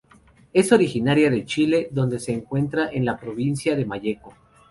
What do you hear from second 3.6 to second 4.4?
de Malleco.